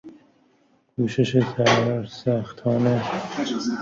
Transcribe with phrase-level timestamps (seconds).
[0.95, 1.37] کوشش
[2.07, 3.03] سرسختانه